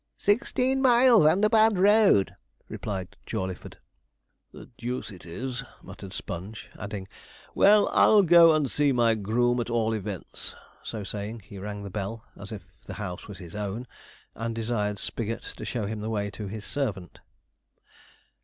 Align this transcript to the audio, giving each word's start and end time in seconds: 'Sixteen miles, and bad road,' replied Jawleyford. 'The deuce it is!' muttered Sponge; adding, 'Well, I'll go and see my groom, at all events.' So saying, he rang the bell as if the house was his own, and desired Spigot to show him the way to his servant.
'Sixteen 0.17 0.81
miles, 0.81 1.27
and 1.27 1.47
bad 1.51 1.77
road,' 1.77 2.35
replied 2.67 3.15
Jawleyford. 3.27 3.77
'The 4.51 4.65
deuce 4.75 5.11
it 5.11 5.27
is!' 5.27 5.63
muttered 5.83 6.11
Sponge; 6.11 6.71
adding, 6.79 7.07
'Well, 7.53 7.87
I'll 7.89 8.23
go 8.23 8.51
and 8.55 8.71
see 8.71 8.91
my 8.91 9.13
groom, 9.13 9.59
at 9.59 9.69
all 9.69 9.93
events.' 9.93 10.55
So 10.81 11.03
saying, 11.03 11.41
he 11.41 11.59
rang 11.59 11.83
the 11.83 11.91
bell 11.91 12.25
as 12.35 12.51
if 12.51 12.65
the 12.83 12.95
house 12.95 13.27
was 13.27 13.37
his 13.37 13.53
own, 13.53 13.85
and 14.33 14.55
desired 14.55 14.97
Spigot 14.97 15.43
to 15.57 15.65
show 15.65 15.85
him 15.85 15.99
the 15.99 16.09
way 16.09 16.31
to 16.31 16.47
his 16.47 16.65
servant. 16.65 17.19